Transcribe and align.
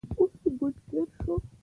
اوس 0.17 0.31
منکر 0.59 1.05
شو. 1.19 1.33